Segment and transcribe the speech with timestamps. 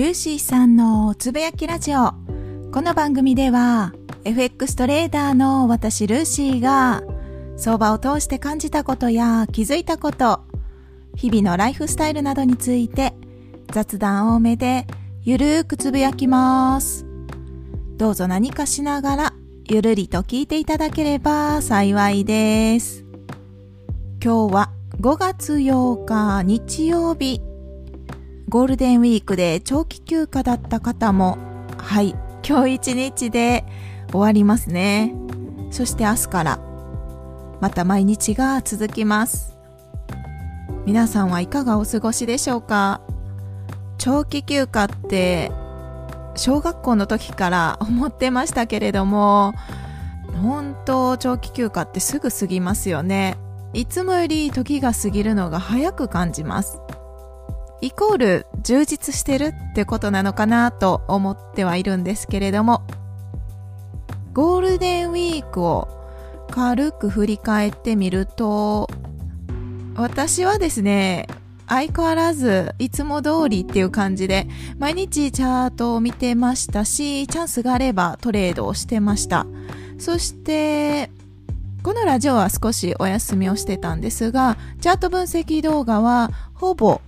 [0.00, 2.14] ルーシーさんのつぶやきラジオ。
[2.72, 3.92] この番組では
[4.24, 7.02] FX トレーダーの私ルーシーが
[7.58, 10.40] 相場を通して感じたことや気づいたこと、
[11.16, 13.12] 日々のライフスタイルなどについて
[13.72, 14.86] 雑談多めで
[15.22, 17.04] ゆるーくつぶやきます。
[17.98, 19.34] どうぞ何かしながら
[19.68, 23.04] ゆるりと聞いていただければ幸いです。
[24.24, 27.49] 今日は5月8日日曜日。
[28.50, 31.38] ゴールデンウィークで長期休暇だった方も、
[31.78, 33.64] はい、今日一日で
[34.10, 35.14] 終わりますね。
[35.70, 36.60] そして明日から、
[37.60, 39.56] また毎日が続きます。
[40.84, 43.00] 皆さんはいかがお過ごしでしょうか？
[43.98, 45.52] 長期休暇って
[46.34, 49.54] 小学校の時から思ってましたけれども
[50.42, 53.36] 本当長期休暇ってすぐ過ぎますよね
[53.74, 56.80] いつもより時が過ぎるのが早く感じます
[57.80, 62.82] イコール充実してるってことなのかなと思ってはいるんですけれども
[64.32, 65.88] ゴールデンウィークを
[66.50, 68.88] 軽く振り返ってみると
[69.96, 71.26] 私はですね
[71.68, 79.46] 相変わらずいつも通りっていう感じで毎日チャートを見てましたしチャンスがあればトレードをしてました。
[80.00, 81.10] そして
[81.82, 87.00] このラジオは少しお休みをしてたんですがチャート分析動画はほぼ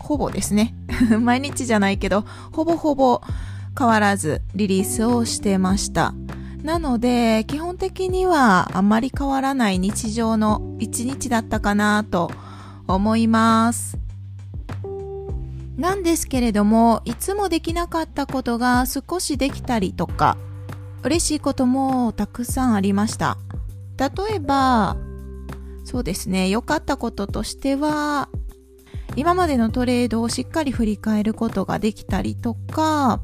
[0.00, 0.74] ほぼですね
[1.20, 3.20] 毎日じゃないけどほぼほぼ
[3.78, 6.14] 変わらずリリースをしてました
[6.62, 12.30] なので基本的にはあまり変わらない日常の一日だったかなと
[12.86, 13.98] 思います。
[15.80, 20.36] なんですけれども、いつもできなかったことが少しできたりとか、
[21.02, 23.38] 嬉しいこともたくさんありました。
[23.96, 24.98] 例えば、
[25.84, 28.28] そうですね、良かったこととしては、
[29.20, 33.20] 今までのトレードをしっかり振り返ることができたりとか、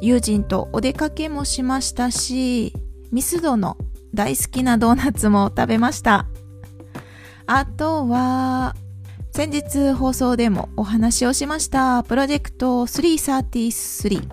[0.00, 2.74] 友人とお出かけもしましたし、
[3.12, 3.76] ミスドの
[4.14, 6.26] 大好きなドーナツも食べました。
[7.46, 8.74] あとは、
[9.30, 14.26] 先日放送でもお話をしましたプロジェクト333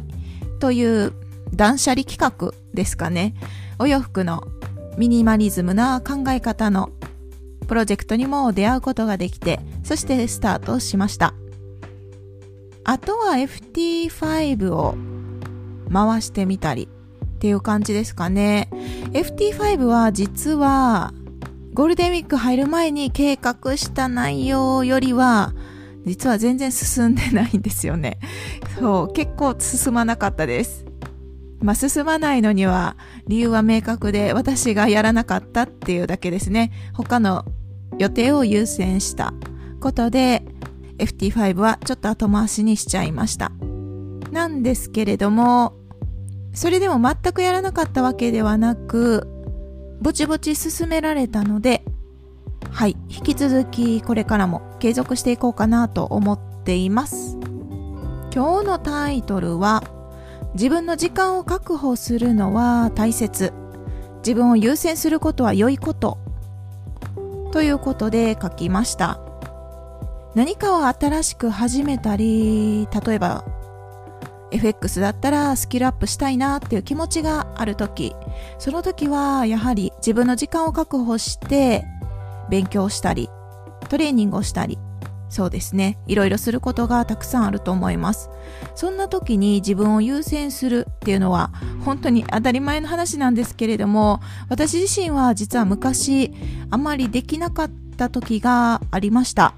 [0.57, 1.13] という
[1.53, 3.35] 断捨離企画ですかね。
[3.77, 4.43] お洋服の
[4.97, 6.89] ミニマリズムな考え方の
[7.65, 11.33] プロジェクトにも出会うことができて、そしてスタートしました。
[12.85, 14.95] あとは FT5 を
[15.91, 16.89] 回してみたり
[17.25, 18.69] っていう感じですかね。
[19.13, 21.13] FT5 は実は
[21.73, 25.53] ゴールデンウィーク入る前に計画した内容よりは、
[26.05, 28.19] 実は全然進んでないんですよね。
[28.79, 30.85] そう、結構進まなかったです。
[31.63, 32.97] まあ、進まないのには
[33.27, 36.71] 理由は明確で私がやらなかったっていうだけですね。
[36.93, 37.45] 他の
[37.97, 39.33] 予定を優先した
[39.79, 40.43] ことで
[40.97, 43.51] FT5 はちょっと後回しにしちゃいました。
[44.31, 45.73] なんですけれども、
[46.53, 49.27] それでも全くやらなかったわけではなく、
[50.01, 51.83] ぼちぼち進められたので、
[52.71, 57.37] はい、引き続きこれからも継続していこうかなと思っています。
[58.33, 59.83] 今日のタイトルは、
[60.53, 63.53] 自分の時間を確保するのは大切。
[64.17, 66.19] 自分を優先することは良いこと。
[67.51, 69.19] ということで書きました。
[70.35, 73.43] 何かを新しく始めたり、例えば
[74.53, 78.15] FX だったらスキルアップしたいなっていう気持ちがある時
[78.59, 81.85] その時はやはり自分の時間を確保して
[82.49, 83.29] 勉強したり
[83.89, 84.77] トレーニングをしたり
[85.33, 85.97] そうですね。
[86.05, 88.29] いろいろすることがたくさんあると思います。
[88.75, 91.51] そんな時に自分を優先するっていうのは
[91.83, 96.31] 本当に当たり前の話なんですけれども私自身は実は昔
[96.69, 99.55] あまりできなかった時がありました。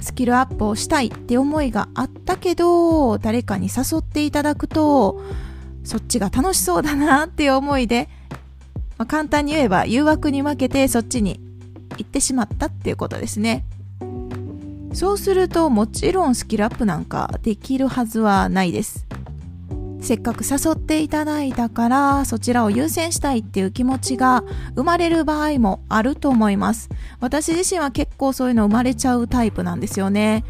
[0.00, 5.22] スキルアップをしたいって思いがあったけど、誰かに誘っていただくと、
[5.84, 8.08] そっちが楽しそうだなっていう思いで、
[8.96, 11.40] まあ、簡単に言えば誘惑に負けてそっちに
[11.98, 13.64] 行ってしまったっていうことですね。
[14.92, 19.06] そうするともちろんスキルアップなんかできるはずはないです。
[20.00, 24.42] せっかく誘っていただいたからそちらを優先したいっていう気持ちが
[24.74, 26.90] 生まれる場合もあると思います。
[27.20, 30.44] 私自身は結構そういうの生まれちゃうタイプなんですよね。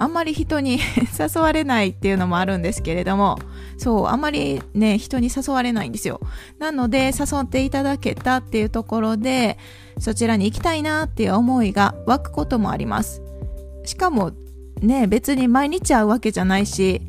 [0.00, 0.78] あんまり人に
[1.18, 3.38] 誘われないっていうのもあるんですけれども、
[3.78, 6.20] そう、あんまりね、人に誘われないんですよ。
[6.60, 9.58] なので、誘っていただけたっていうところで、
[9.98, 13.22] そちらに行きたいなっていう思いが湧くこともあります。
[13.88, 14.32] しかも、
[14.80, 17.02] ね、別に毎日会うわけじゃないし、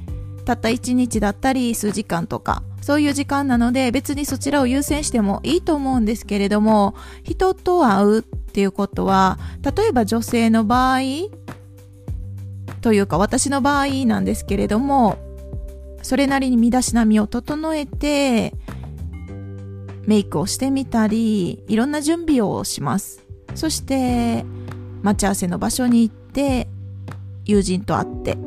[0.46, 11.02] たった1日だったり数時間とかそういう時間なので別にそちらを優先してもいいと思うんですけれども人と会うっていうことは例えば女性の場合
[12.82, 15.18] というか私の場合なんですけれども、
[16.02, 18.54] それなりに身だしなみを整えて、
[20.06, 23.24] メイクをしてみたり、いろんな準備をします。
[23.54, 24.46] そして、
[25.02, 26.68] 待ち合わせの場所に行て、
[27.46, 28.38] 友人と会って、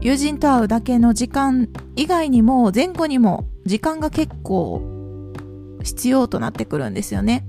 [0.00, 4.82] 友人と会うだけの時間以外にも前後にも時間が結構
[5.82, 7.46] 必要となってくるんですよね。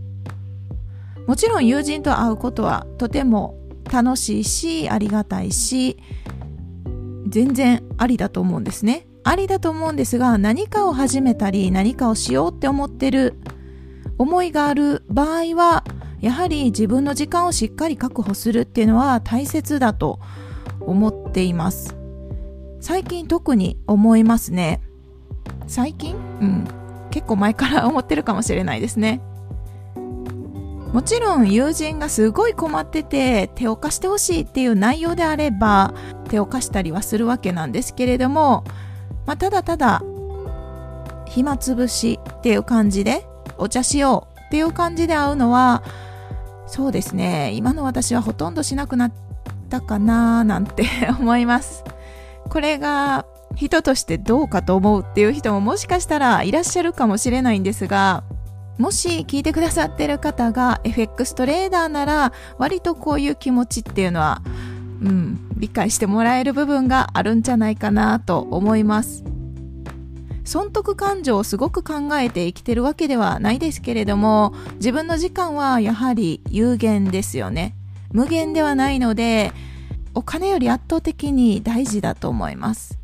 [1.28, 3.58] もちろん友人と会うことはとても
[3.92, 5.98] 楽しいし、ありがたいし、
[7.28, 9.08] 全然ありだと思うんですね。
[9.24, 13.36] ありだと思うんですが、何かを始めたり、何かをしようって思ってる
[14.18, 15.84] 思いがある場合は、
[16.22, 20.20] やはり自分の時間をしっかり確保するっていうのは大切だと
[20.80, 21.96] 思っています。
[22.80, 24.82] 最近特に思いますね。
[25.68, 26.16] 最近？
[26.42, 26.68] うん。
[27.12, 29.22] 結構前から思ってるかもしれないですね。
[30.94, 35.94] もちろん友人がすごい困ってて手を貸してほしいっていう内容であれば
[36.30, 38.64] 手を貸したりはするわけなんですけれども、
[39.26, 40.02] まあ、ただただ
[41.28, 43.28] 暇つぶしっていう感じで
[43.58, 45.84] お茶しようっていう感じで会うのは
[46.68, 49.14] そうですね今の私はほとんどしなくなっ
[49.70, 50.86] たかななんて
[51.20, 51.84] 思います
[52.50, 53.26] これが
[53.56, 58.24] 人としてどうかと思うっていう人ももしかしたらいらっしゃるかもしれないんですが
[58.78, 64.42] もし聞いてくださってる方が FX トレーダーなら割とこういう気持ちっていうのは、
[65.02, 69.24] うん、理解してもらえる部分があるんじゃないかなと思います。
[70.48, 77.76] 損得感情をすごく考えて生きてるわけではないですけれども自分の時間はやはり有限ですよね。
[78.14, 79.52] 無限ではないので
[80.14, 82.98] お金より圧倒的に大事だと思います。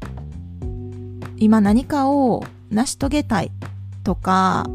[1.37, 3.51] 今何かを成し遂げたい
[4.05, 4.65] とか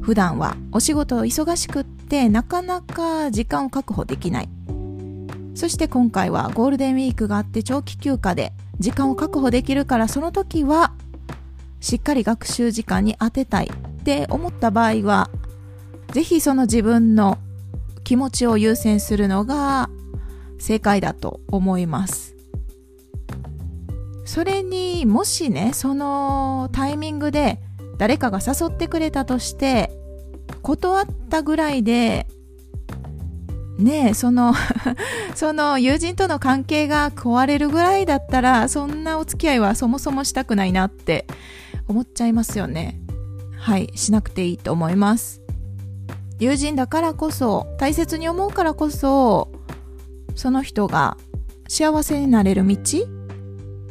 [0.00, 4.48] 普段はお仕事忙しくってなかなか時間を確保できない。
[5.56, 10.92] そして今回はゴールデンウィークがあって長期休暇で時間を確保できるからその時は
[11.80, 15.30] しっかり学習時間に当てたいって思った場合は
[16.12, 17.38] ぜひその自分の
[18.04, 19.88] 気持ちを優先するのが
[20.58, 22.36] 正解だと思います。
[24.24, 27.58] それにもしねそのタイミングで
[27.98, 29.90] 誰かが誘ってくれたとして
[30.62, 32.28] 断ったぐらいで
[33.76, 34.54] ねえその
[35.34, 41.26] その友人との関係が壊れるぐらいだったらそんなお付き合いはそもそもしたくないなって
[41.90, 43.00] 思っちゃいますよね
[43.58, 45.42] はいしなくていいと思います
[46.38, 49.50] 友人だからこそ大切に思うからこそ
[50.34, 51.16] その人が
[51.68, 52.76] 幸せになれる道、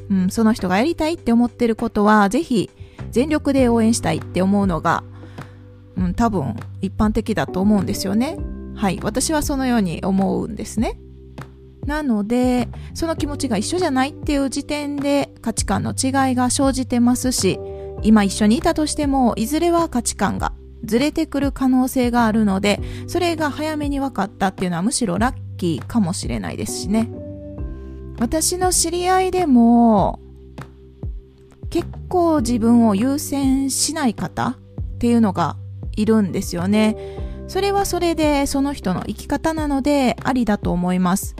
[0.09, 2.69] うん、その人がやりたいって思ってることはぜひ
[3.11, 5.03] 全力で応援したいって思うのが、
[5.95, 8.37] うん、多分一般的だと思うんですよね。
[8.75, 8.99] はい。
[9.01, 10.99] 私はそのように思うんですね。
[11.85, 17.59] なので、その気持ちが一緒じゃないっていう時点で価値観の違いが生じてますし、
[18.03, 20.53] 今一緒にいたとしても、いずれは価値観が
[20.83, 27.09] ずれてくる可能性があるので、それが早めに分かったっていうのはむしろラッキーかもしれないですしね。
[28.19, 30.19] 私の知り合いでも、
[31.69, 35.55] 結構自分を優先しない方っていうのが
[35.95, 36.97] いるんですよね。
[37.47, 41.35] それはそれでその人の生き方なのでありだと思います。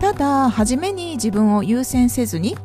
[0.00, 2.56] ただ、初めに自分を優先せずに、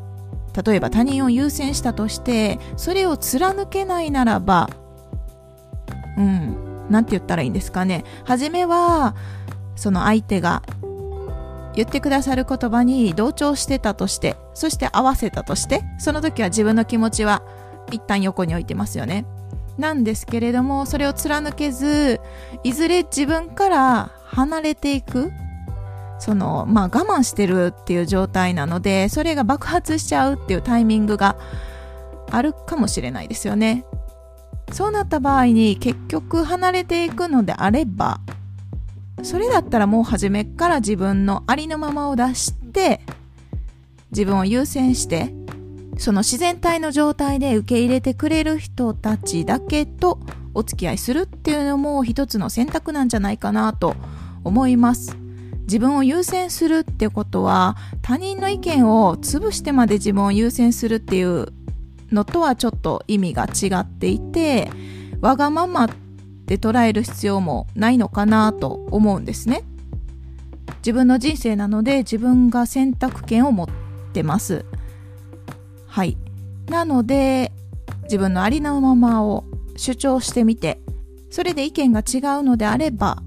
[0.53, 4.69] 例えば他人を優先したとして、それを貫けないならば、
[6.17, 8.03] うん、なんて言ったらいいんですかね。
[8.25, 9.15] 初めは、
[9.75, 10.61] その相手が
[11.75, 17.41] 言ってくださる言葉に同調してたとして、そして合わせたとして、その時は自分の気持ちは
[17.91, 19.25] 一旦横に置いてますよね。
[19.77, 22.19] なんですけれども、それを貫けず、
[22.63, 25.31] いずれ自分から離れていく、
[26.19, 31.37] その、まあ我慢してるっていう状態なので、それが爆発しちゃうっていうタイミングが
[32.31, 33.85] あるかもしれないですよね。
[34.71, 38.19] そうなった場合に結局離れていくのであれば、
[39.23, 43.01] それだったらもう初めから自分のありのままを出して
[44.11, 45.33] 自分を優先して
[45.97, 50.19] その自然体の状態で受け入れてくれる人たちだけと
[50.53, 53.95] お付き合いするっていうのも一つの選択なんじゃないかなと
[54.43, 55.17] 思います
[55.69, 61.53] 自分を優先するってことは他人の意見を潰してまで自分を優先するっていう
[62.11, 64.71] のとはちょっと意味が違っていて
[65.21, 65.89] わがままっ
[66.47, 69.63] て捉える必要もないのかなと思うんですね。
[70.79, 73.67] 自分の人生なので自分が選択権を持っ
[74.11, 74.65] てます。
[75.85, 76.17] はい。
[76.67, 77.51] なので
[78.05, 79.43] 自分のありのままを
[79.75, 80.79] 主張してみて
[81.29, 83.21] それで意見が違うのであれば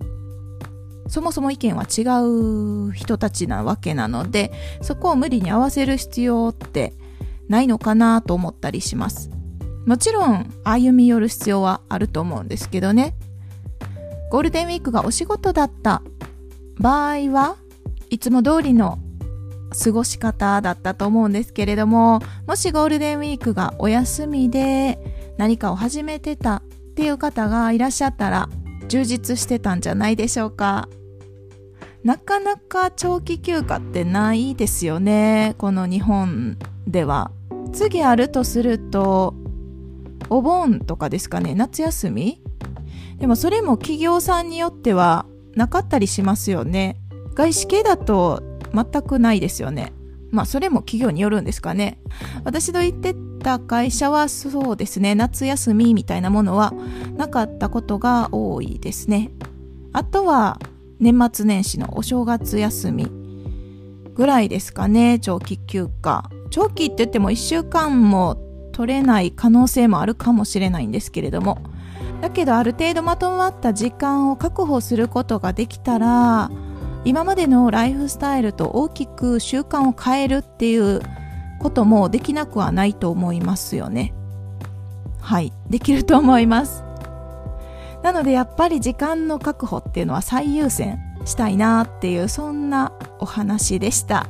[1.13, 4.51] そもそも意見は違う人たちなわけなので、
[4.81, 6.95] そこを無理に合わせる必要って
[7.51, 9.29] ないのかなと思ったりします。
[9.85, 13.15] もちろん歩み寄る必要はあると思うんですけどね。
[14.31, 16.03] ゴールデンウィークがお仕事だった
[16.79, 17.57] 場合は
[18.09, 18.99] いつも通りの
[19.85, 24.99] 過ごし方だったと思うんですけれども、もしゴールデンウィークがお休みで
[25.37, 26.63] 何かを始めてたっ
[26.97, 28.49] ていう方がいらっしゃったら
[28.89, 30.89] 充実してたんじゃないでしょうか。
[32.05, 35.55] なかなか長期休暇ってないですよね。
[35.59, 37.31] この日本では。
[37.73, 39.35] 次あるとすると、
[40.29, 41.55] お盆とかですかね。
[41.55, 42.43] 夏休み
[43.19, 46.99] でもそれも企業さんによってはなかったりしますよね。
[47.35, 48.43] 外資系だと
[48.75, 49.93] 全くないですよね。
[50.31, 51.99] まあそれも企業によるんですかね。
[52.45, 56.73] 私の言ってた会社はそうですね、夏休みみたいなものは
[57.17, 59.31] なかったことが多いですね。
[59.93, 60.59] あとは
[61.03, 63.11] 年末年始のお正月休み
[64.15, 66.31] ぐらいですかね、長期休暇。
[66.51, 68.37] 長期って言っても1週間も
[68.71, 71.59] 取れない可能性もあるかもしれないんですけれども。
[72.21, 76.53] だけどある程度まとまった時間を確保することができたら、
[77.05, 81.01] 今までのライフスタイルと大きく習慣を変えるっていう
[81.59, 84.15] こともできなくはないと思いますよね。
[85.21, 86.85] はい、できると思います。
[88.03, 94.27] なのでやっぱり時間の確保っていうのは最優先したいなっていうそんなお話でした。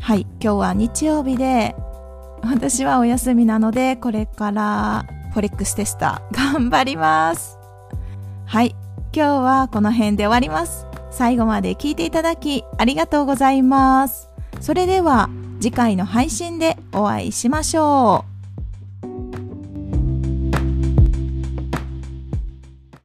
[0.00, 1.74] はい、今日は日曜日で
[2.42, 7.58] 私はお休みなのでこれからフォレックステスター頑張ります。
[8.46, 8.74] はい、
[9.14, 10.86] 今日はこの辺で終わります。
[11.10, 14.28] 最後まで聞いていただきありがとうございます。
[14.60, 18.33] それでは次回の配信でお会いしましょう。